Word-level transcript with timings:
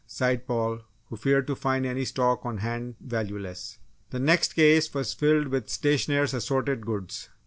sighed 0.07 0.47
Paul, 0.47 0.79
who 1.09 1.15
feared 1.15 1.45
to 1.45 1.55
find 1.55 1.85
any 1.85 2.05
stock 2.05 2.43
on 2.43 2.57
hand 2.57 2.95
valueless. 2.99 3.77
The 4.09 4.17
next 4.19 4.53
case 4.55 4.91
was 4.95 5.13
filled 5.13 5.49
with 5.49 5.69
stationers' 5.69 6.33
assorted 6.33 6.83
goods. 6.87 7.29